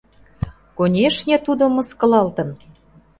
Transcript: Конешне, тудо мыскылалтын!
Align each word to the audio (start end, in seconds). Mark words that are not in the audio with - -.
Конешне, 0.77 1.35
тудо 1.45 1.63
мыскылалтын! 1.75 2.49